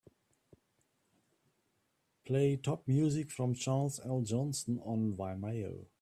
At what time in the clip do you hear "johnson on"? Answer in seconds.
4.23-5.13